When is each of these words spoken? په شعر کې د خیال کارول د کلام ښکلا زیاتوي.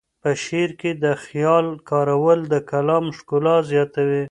په 0.21 0.29
شعر 0.43 0.71
کې 0.79 0.91
د 1.03 1.05
خیال 1.23 1.67
کارول 1.89 2.39
د 2.53 2.55
کلام 2.71 3.05
ښکلا 3.17 3.55
زیاتوي. 3.71 4.19